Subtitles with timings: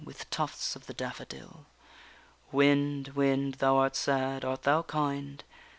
[0.03, 1.67] with tufts of the daffodil.
[2.51, 3.53] _Wind, wind!
[3.59, 5.43] thou art sad, art thou kind?